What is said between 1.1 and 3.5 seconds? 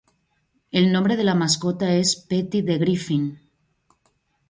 de la mascota es Petey the Griffin.